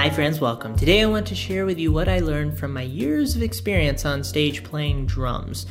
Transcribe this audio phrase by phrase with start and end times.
[0.00, 0.74] Hi, friends, welcome.
[0.76, 4.06] Today I want to share with you what I learned from my years of experience
[4.06, 5.66] on stage playing drums.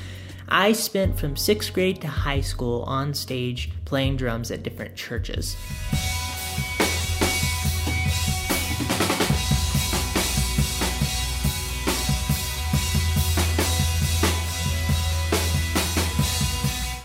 [0.48, 5.58] I spent from sixth grade to high school on stage playing drums at different churches.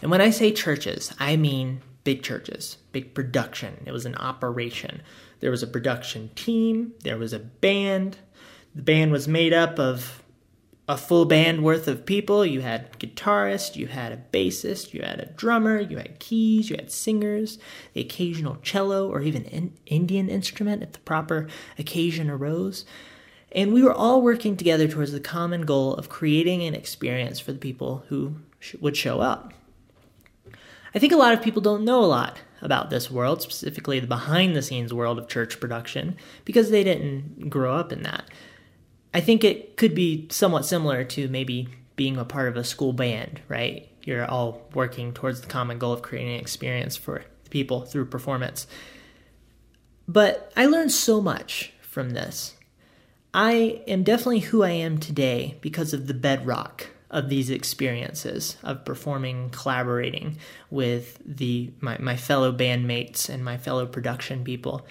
[0.02, 3.82] And when I say churches, I mean big churches, big production.
[3.86, 5.00] It was an operation.
[5.40, 8.18] There was a production team, there was a band.
[8.74, 10.24] The band was made up of
[10.86, 12.44] a full band worth of people.
[12.44, 16.76] You had guitarist, you had a bassist, you had a drummer, you had keys, you
[16.76, 17.58] had singers,
[17.94, 22.84] the occasional cello or even an Indian instrument if the proper occasion arose.
[23.52, 27.52] And we were all working together towards the common goal of creating an experience for
[27.52, 28.36] the people who
[28.80, 29.54] would show up.
[30.94, 34.06] I think a lot of people don't know a lot about this world, specifically the
[34.06, 38.24] behind the scenes world of church production, because they didn't grow up in that.
[39.12, 42.92] I think it could be somewhat similar to maybe being a part of a school
[42.92, 43.88] band, right?
[44.02, 48.66] You're all working towards the common goal of creating an experience for people through performance.
[50.08, 52.56] But I learned so much from this.
[53.32, 58.84] I am definitely who I am today because of the bedrock of these experiences of
[58.84, 60.36] performing, collaborating
[60.68, 64.84] with the my, my fellow bandmates and my fellow production people.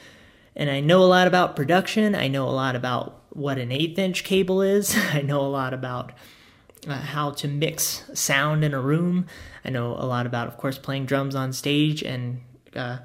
[0.55, 2.15] And I know a lot about production.
[2.15, 4.95] I know a lot about what an eighth inch cable is.
[5.11, 6.13] I know a lot about
[6.87, 9.25] uh, how to mix sound in a room.
[9.65, 12.39] I know a lot about, of course, playing drums on stage and
[12.73, 12.99] uh,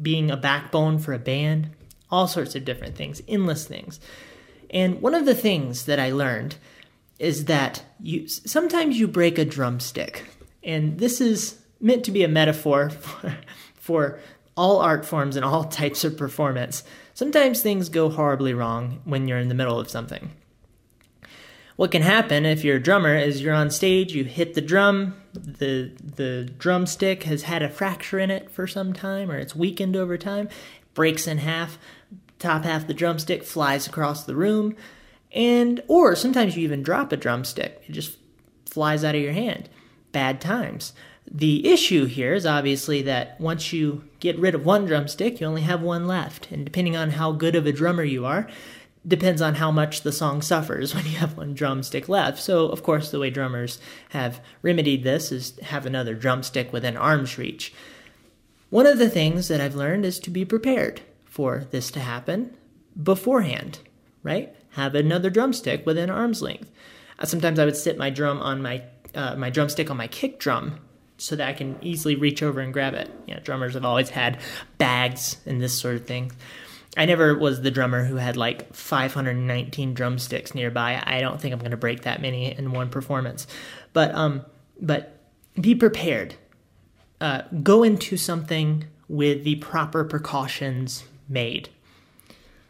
[0.00, 1.70] being a backbone for a band.
[2.08, 3.98] All sorts of different things, endless things.
[4.70, 6.54] And one of the things that I learned
[7.18, 10.24] is that you sometimes you break a drumstick,
[10.62, 13.36] and this is meant to be a metaphor for,
[13.74, 14.20] for
[14.56, 16.82] all art forms and all types of performance.
[17.12, 20.30] Sometimes things go horribly wrong when you're in the middle of something.
[21.76, 25.16] What can happen if you're a drummer is you're on stage, you hit the drum,
[25.32, 29.96] the the drumstick has had a fracture in it for some time or it's weakened
[29.96, 30.48] over time,
[30.94, 31.78] breaks in half,
[32.38, 34.76] top half the drumstick flies across the room,
[35.34, 37.82] and or sometimes you even drop a drumstick.
[37.86, 38.16] It just
[38.64, 39.68] flies out of your hand.
[40.12, 40.92] Bad times.
[41.30, 45.62] The issue here is obviously that once you get rid of one drumstick you only
[45.62, 46.50] have one left.
[46.52, 48.48] And depending on how good of a drummer you are
[49.06, 52.38] depends on how much the song suffers when you have one drumstick left.
[52.38, 53.78] So of course the way drummers
[54.10, 57.74] have remedied this is have another drumstick within arm's reach.
[58.70, 62.56] One of the things that i've learned is to be prepared for this to happen
[63.00, 63.78] beforehand
[64.22, 66.70] right have another drumstick within arm's length.
[67.18, 68.82] Uh, sometimes I would sit my drum on my
[69.14, 70.80] uh, my drumstick on my kick drum
[71.18, 73.10] so that I can easily reach over and grab it.
[73.26, 74.40] You know, drummers have always had
[74.78, 76.32] bags and this sort of thing.
[76.96, 81.02] I never was the drummer who had like 519 drumsticks nearby.
[81.04, 83.46] I don't think I'm going to break that many in one performance.
[83.92, 84.44] But um,
[84.80, 85.18] but
[85.60, 86.34] be prepared.
[87.20, 91.68] Uh, go into something with the proper precautions made.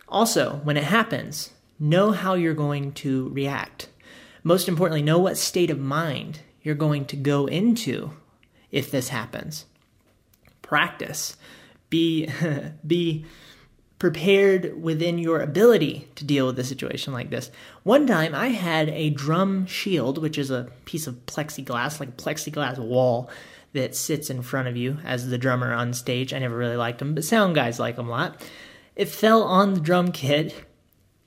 [0.08, 1.50] Also, when it happens,
[1.84, 3.88] know how you're going to react.
[4.42, 8.10] Most importantly, know what state of mind you're going to go into
[8.70, 9.66] if this happens.
[10.62, 11.36] Practice.
[11.90, 12.28] Be,
[12.86, 13.24] be
[13.98, 17.50] prepared within your ability to deal with a situation like this.
[17.84, 22.78] One time I had a drum shield, which is a piece of plexiglass, like plexiglass
[22.78, 23.30] wall
[23.72, 26.32] that sits in front of you as the drummer on stage.
[26.32, 28.40] I never really liked them, but sound guys like them a lot.
[28.96, 30.54] It fell on the drum kit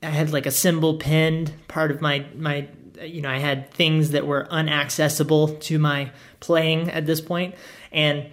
[0.02, 2.68] I had like a cymbal pinned part of my my
[3.02, 6.10] you know I had things that were unaccessible to my
[6.40, 7.54] playing at this point
[7.92, 8.30] and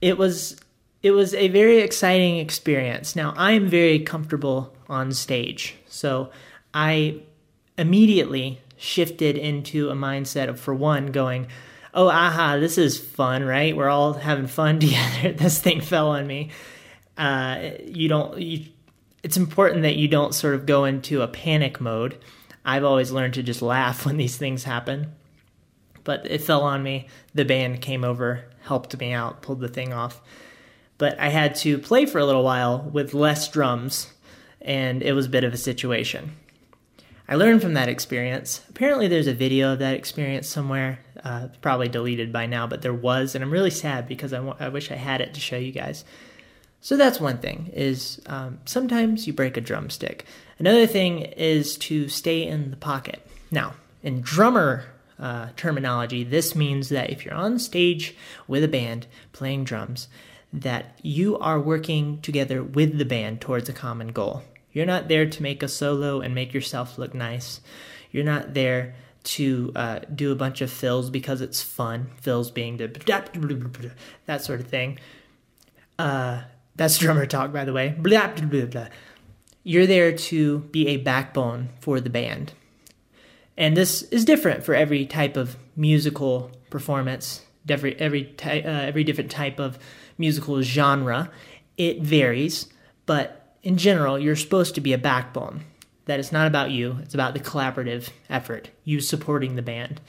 [0.00, 0.60] it was
[1.02, 3.14] it was a very exciting experience.
[3.14, 5.76] Now I am very comfortable on stage.
[5.86, 6.30] So
[6.72, 7.20] I
[7.76, 11.46] immediately shifted into a mindset of for one going
[11.94, 16.26] oh aha this is fun right we're all having fun together this thing fell on
[16.26, 16.50] me
[17.16, 18.66] uh, you don't you
[19.24, 22.18] it's important that you don't sort of go into a panic mode.
[22.62, 25.12] I've always learned to just laugh when these things happen.
[26.04, 27.08] But it fell on me.
[27.34, 30.20] The band came over, helped me out, pulled the thing off.
[30.98, 34.12] But I had to play for a little while with less drums,
[34.60, 36.36] and it was a bit of a situation.
[37.26, 38.60] I learned from that experience.
[38.68, 41.00] Apparently, there's a video of that experience somewhere.
[41.24, 44.56] Uh, probably deleted by now, but there was, and I'm really sad because I, w-
[44.60, 46.04] I wish I had it to show you guys.
[46.84, 50.26] So that's one thing is um, sometimes you break a drumstick.
[50.58, 53.26] Another thing is to stay in the pocket.
[53.50, 53.72] Now,
[54.02, 54.84] in drummer
[55.18, 58.14] uh, terminology, this means that if you're on stage
[58.46, 60.08] with a band playing drums,
[60.52, 64.42] that you are working together with the band towards a common goal.
[64.70, 67.62] You're not there to make a solo and make yourself look nice.
[68.12, 72.10] You're not there to uh, do a bunch of fills because it's fun.
[72.20, 72.88] Fills being the
[74.26, 74.98] that sort of thing.
[75.98, 76.42] Uh,
[76.76, 77.94] that's drummer talk, by the way.
[79.62, 82.52] You're there to be a backbone for the band.
[83.56, 89.04] And this is different for every type of musical performance, every every ty- uh, every
[89.04, 89.78] different type of
[90.18, 91.30] musical genre.
[91.76, 92.66] It varies,
[93.06, 95.64] but in general, you're supposed to be a backbone.
[96.06, 100.00] That it's not about you; it's about the collaborative effort, you supporting the band.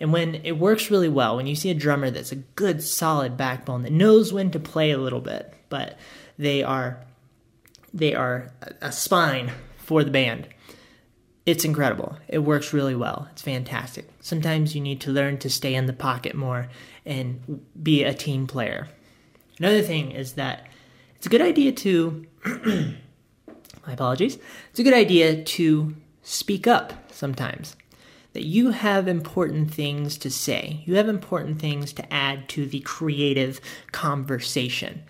[0.00, 3.36] And when it works really well, when you see a drummer that's a good, solid
[3.36, 5.98] backbone that knows when to play a little bit, but
[6.38, 7.04] they are
[7.92, 10.48] they are a spine for the band
[11.46, 12.16] it's incredible.
[12.28, 13.28] It works really well.
[13.32, 14.08] It's fantastic.
[14.20, 16.68] Sometimes you need to learn to stay in the pocket more
[17.04, 18.88] and be a team player.
[19.58, 20.68] Another thing is that
[21.16, 24.38] it's a good idea to, my apologies,
[24.70, 27.74] it's a good idea to speak up sometimes.
[28.32, 32.80] That you have important things to say, you have important things to add to the
[32.80, 33.60] creative
[33.90, 35.02] conversation.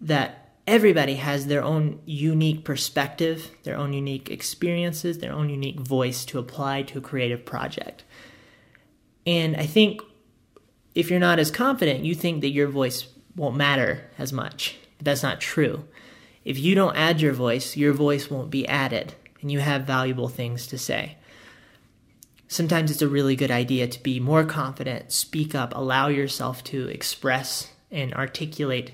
[0.00, 6.24] That everybody has their own unique perspective, their own unique experiences, their own unique voice
[6.26, 8.04] to apply to a creative project.
[9.26, 10.00] And I think
[10.94, 14.76] if you're not as confident, you think that your voice won't matter as much.
[15.00, 15.84] That's not true.
[16.44, 20.28] If you don't add your voice, your voice won't be added, and you have valuable
[20.28, 21.16] things to say.
[22.48, 26.88] Sometimes it's a really good idea to be more confident, speak up, allow yourself to
[26.88, 28.92] express and articulate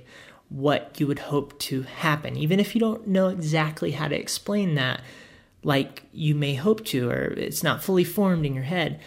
[0.49, 4.75] what you would hope to happen, even if you don't know exactly how to explain
[4.75, 5.00] that
[5.62, 9.00] like you may hope to, or it's not fully formed in your head.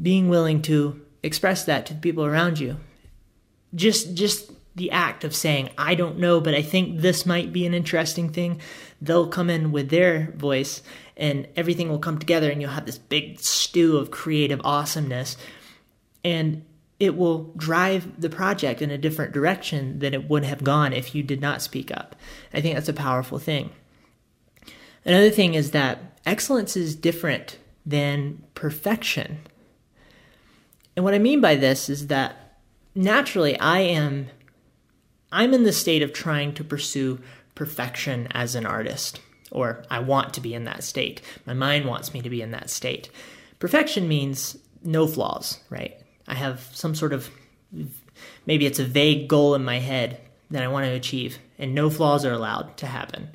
[0.00, 2.76] Being willing to express that to the people around you.
[3.74, 7.64] Just just the act of saying, I don't know, but I think this might be
[7.64, 8.60] an interesting thing.
[9.00, 10.82] They'll come in with their voice
[11.16, 15.36] and everything will come together and you'll have this big stew of creative awesomeness.
[16.24, 16.64] And
[16.98, 21.14] it will drive the project in a different direction than it would have gone if
[21.14, 22.16] you did not speak up.
[22.52, 23.70] I think that's a powerful thing.
[25.04, 29.38] Another thing is that excellence is different than perfection.
[30.96, 32.56] And what I mean by this is that
[32.94, 34.28] naturally I am
[35.34, 37.18] I'm in the state of trying to pursue
[37.56, 39.20] perfection as an artist
[39.50, 41.22] or I want to be in that state.
[41.44, 43.10] My mind wants me to be in that state.
[43.58, 45.98] Perfection means no flaws, right?
[46.28, 47.30] I have some sort of
[48.46, 50.20] maybe it's a vague goal in my head
[50.50, 53.30] that I want to achieve, and no flaws are allowed to happen.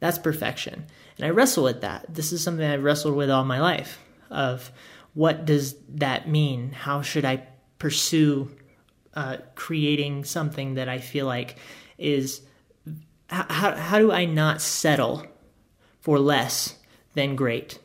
[0.00, 0.86] That's perfection.
[1.18, 2.12] And I wrestle with that.
[2.12, 4.72] This is something I've wrestled with all my life of
[5.12, 6.72] what does that mean?
[6.72, 7.46] How should I
[7.78, 8.50] pursue
[9.14, 11.56] uh, creating something that I feel like
[11.98, 12.42] is
[13.28, 15.26] how, how do I not settle
[16.00, 16.76] for less
[17.14, 17.78] than great?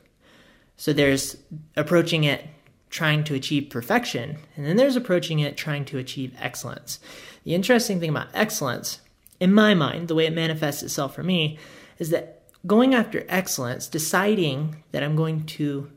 [0.77, 1.37] So there's
[1.75, 2.45] approaching it
[2.89, 6.99] trying to achieve perfection, and then there's approaching it trying to achieve excellence.
[7.43, 8.99] The interesting thing about excellence,
[9.39, 11.59] in my mind, the way it manifests itself for me,
[11.99, 15.91] is that going after excellence, deciding that I'm going to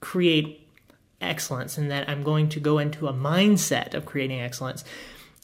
[0.00, 0.66] create
[1.20, 4.84] excellence and that I'm going to go into a mindset of creating excellence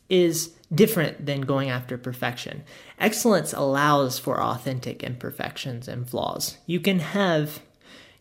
[0.08, 2.64] is different than going after perfection.
[2.98, 6.58] Excellence allows for authentic imperfections and flaws.
[6.66, 7.60] You can have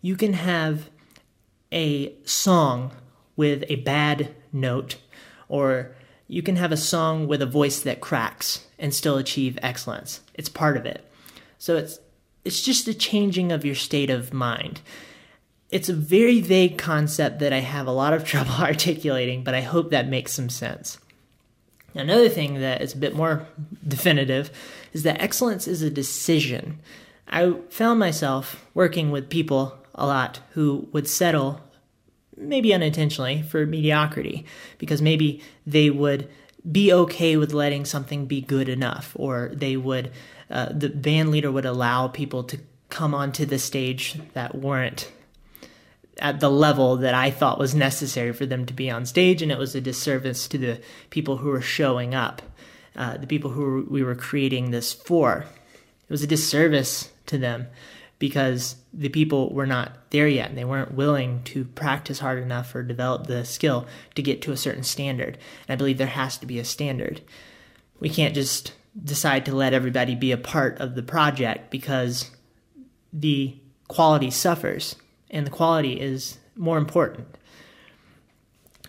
[0.02, 0.90] you can have
[1.72, 2.92] a song
[3.36, 4.98] with a bad note,
[5.50, 5.96] or
[6.28, 10.22] you can have a song with a voice that cracks and still achieve excellence.
[10.36, 11.10] It's part of it.
[11.58, 12.00] So it's
[12.44, 14.82] it's just a changing of your state of mind.
[15.72, 19.62] It's a very vague concept that I have a lot of trouble articulating, but I
[19.62, 20.98] hope that makes some sense.
[21.94, 23.48] Another thing that is a bit more
[23.88, 24.52] definitive
[24.92, 26.80] is that excellence is a decision.
[27.28, 31.62] I found myself working with people a lot who would settle,
[32.36, 34.46] maybe unintentionally, for mediocrity
[34.78, 36.30] because maybe they would
[36.70, 40.12] be okay with letting something be good enough, or they would,
[40.50, 45.12] uh, the band leader would allow people to come onto the stage that weren't
[46.20, 49.52] at the level that I thought was necessary for them to be on stage, and
[49.52, 52.42] it was a disservice to the people who were showing up,
[52.96, 55.46] uh, the people who we were creating this for.
[56.08, 57.68] It was a disservice to them
[58.18, 62.74] because the people were not there yet and they weren't willing to practice hard enough
[62.74, 65.38] or develop the skill to get to a certain standard.
[65.68, 67.22] And I believe there has to be a standard.
[68.00, 72.32] We can't just decide to let everybody be a part of the project because
[73.12, 73.58] the
[73.90, 74.96] quality suffers
[75.36, 77.28] and the quality is more important.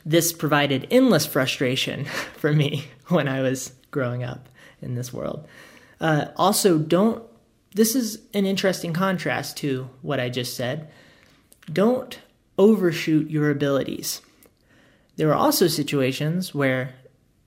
[0.04, 2.04] This provided endless frustration
[2.36, 4.48] for me when I was growing up
[4.80, 5.46] in this world.
[6.00, 7.22] Uh, also, don't
[7.74, 10.90] this is an interesting contrast to what I just said.
[11.70, 12.18] Don't
[12.56, 14.22] overshoot your abilities.
[15.16, 16.94] There are also situations where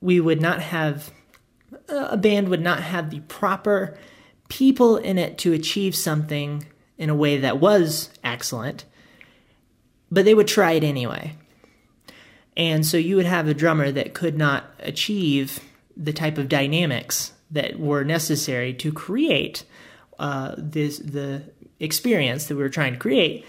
[0.02, 1.12] we would not have,
[1.88, 3.98] a band would not have the proper
[4.50, 6.64] people in it to achieve something
[7.00, 8.86] in a way that was excellent,
[10.12, 11.36] but they would try it anyway.
[12.58, 15.60] And so you would have a drummer that could not achieve
[15.96, 19.64] the type of dynamics that were necessary to create
[20.20, 21.44] uh, this the
[21.80, 23.46] experience that we were trying to create.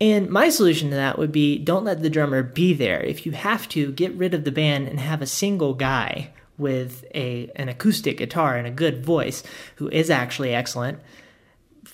[0.00, 3.00] And my solution to that would be don't let the drummer be there.
[3.00, 7.04] If you have to, get rid of the band and have a single guy with
[7.14, 9.42] a an acoustic guitar and a good voice
[9.76, 11.00] who is actually excellent.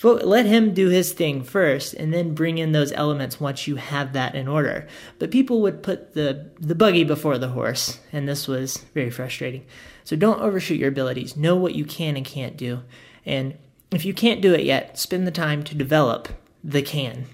[0.03, 4.13] Let him do his thing first and then bring in those elements once you have
[4.13, 4.87] that in order.
[5.19, 9.67] But people would put the, the buggy before the horse, and this was very frustrating.
[10.05, 11.37] So don't overshoot your abilities.
[11.37, 12.83] Know what you can and can't do.
[13.27, 13.59] And
[13.91, 16.29] if you can't do it yet, spend the time to develop
[16.63, 17.27] the can.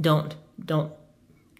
[0.00, 0.92] Don't don't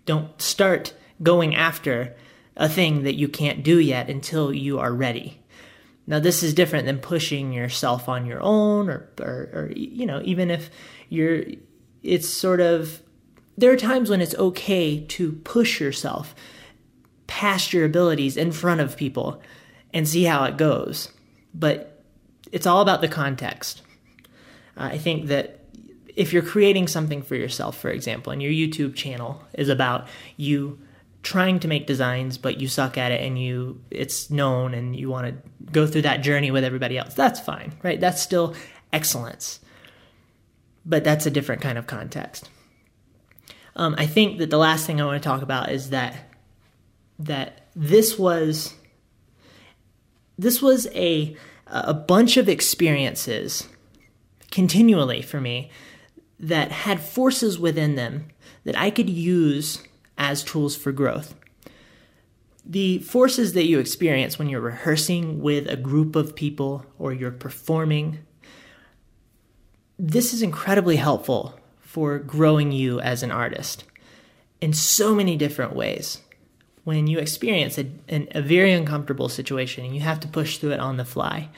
[0.04, 2.14] don't start going after
[2.57, 5.42] a thing that you can't do yet until you are ready.
[6.07, 10.21] Now this is different than pushing yourself on your own or or, or you know,
[10.25, 10.71] even if
[11.09, 11.45] you're
[12.03, 13.03] it's sort of
[13.57, 16.35] there are times when it's okay to push yourself
[17.27, 19.41] past your abilities in front of people
[19.93, 21.11] and see how it goes.
[21.55, 22.03] But
[22.51, 23.83] it's all about the context.
[24.77, 25.61] Uh, I think that
[26.15, 30.79] if you're creating something for yourself, for example, and your YouTube channel is about you
[31.23, 35.09] trying to make designs but you suck at it and you it's known and you
[35.09, 37.14] want to go through that journey with everybody else.
[37.14, 38.00] That's fine right?
[38.00, 38.55] That's still
[38.93, 39.61] excellence.
[40.85, 42.50] But that's a different kind of context.
[43.75, 46.14] Um, i think that the last thing i want to talk about is that
[47.19, 48.75] that this was
[50.38, 51.35] this was a
[51.67, 53.67] a bunch of experiences
[54.50, 55.71] continually for me
[56.38, 58.26] that had forces within them
[58.64, 59.83] that I could use
[60.19, 61.35] as tools for growth.
[62.64, 67.33] The forces that you experience when you're rehearsing with a group of people or you're
[67.33, 68.21] performing,
[69.99, 73.85] this is incredibly helpful for growing you as an artist
[74.61, 76.23] in so many different ways
[76.85, 80.81] when you experience a, a very uncomfortable situation and you have to push through it
[80.81, 81.49] on the fly.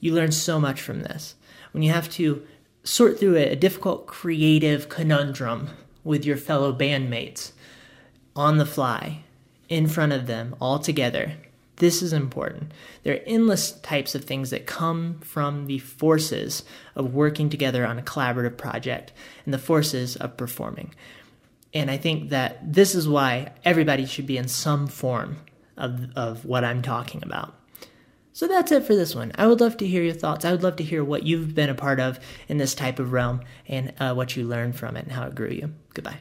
[0.00, 1.34] You learn so much from this.
[1.72, 2.46] When you have to
[2.82, 5.70] sort through a difficult creative conundrum
[6.02, 7.52] with your fellow bandmates
[8.36, 9.22] on the fly,
[9.68, 11.34] in front of them, all together,
[11.76, 12.72] this is important.
[13.02, 16.62] There are endless types of things that come from the forces
[16.94, 19.12] of working together on a collaborative project
[19.44, 20.94] and the forces of performing.
[21.72, 25.38] And I think that this is why everybody should be in some form
[25.76, 27.54] of, of what I'm talking about.
[28.32, 29.32] So that's it for this one.
[29.36, 30.44] I would love to hear your thoughts.
[30.44, 33.12] I would love to hear what you've been a part of in this type of
[33.12, 35.72] realm and uh, what you learned from it and how it grew you.
[35.92, 36.18] Goodbye.